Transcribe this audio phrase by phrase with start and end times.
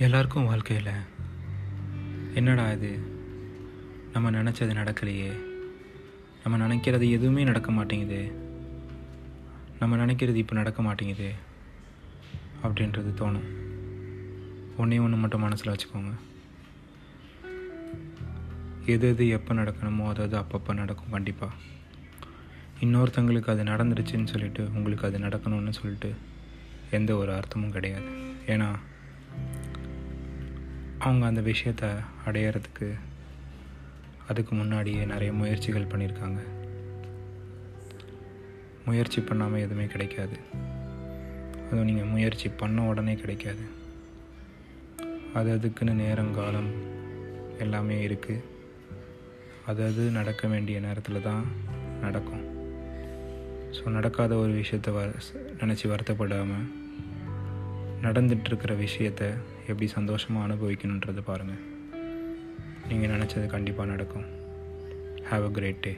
[0.00, 0.92] எல்லாருக்கும் வாழ்க்கையில்
[2.34, 2.98] என்னடா இது?
[4.12, 5.32] நம்ம நினச்சது நடக்கலையே.
[6.44, 8.32] நம்ம நினைக்கிறது எதுவுமே நடக்க மாட்டேங்குது.
[9.78, 11.32] நம்ம நினைக்கிறது இப்போ நடக்க மாட்டேங்குது
[12.62, 13.48] அப்படின்றது தோணும்.
[14.76, 16.12] ஒன்றே ஒன்று மட்டும் மனசில் வச்சுக்கோங்க.
[18.86, 21.54] எது எது எப்போ நடக்கணுமோ அது அது அப்பப்போ நடக்கும் கண்டிப்பாக
[22.80, 26.14] இன்னொருத்தங்களுக்கு அது நடந்துருச்சுன்னு சொல்லிட்டு உங்களுக்கு அது நடக்கணும்னு சொல்லிட்டு
[26.90, 28.32] எந்த ஒரு அர்த்தமும் கிடையாது.
[28.46, 28.78] ஏன்னா
[31.04, 31.84] அவங்க அந்த விஷயத்த
[32.26, 32.86] அடையிறதுக்கு
[34.28, 36.40] அதுக்கு முன்னாடியே நிறைய முயற்சிகள் பண்ணியிருக்காங்க.
[38.84, 40.36] முயற்சி பண்ணாமல் எதுவுமே கிடைக்காது.
[41.66, 43.64] அதுவும் நீங்கள் முயற்சி பண்ண உடனே கிடைக்காது.
[45.34, 46.70] அது அதுக்குன்னு நேரம் காலம்
[47.58, 48.44] எல்லாமே இருக்குது
[49.66, 51.44] அது அது நடக்க வேண்டிய நேரத்தில் தான்
[52.00, 52.44] நடக்கும்.
[53.76, 55.00] ஸோ நடக்காத ஒரு விஷயத்த வ
[55.58, 56.68] நினச்சி வருத்தப்படாமல்
[58.02, 59.34] நடந்துட்டுருக்கிற விஷயத்த
[59.66, 61.60] எப்படி சந்தோஷமாக அனுபவிக்கணுன்றதை பாருங்கள்
[62.88, 64.24] நீங்கள் நினச்சது கண்டிப்பாக நடக்கும்.
[65.30, 65.96] Have a great day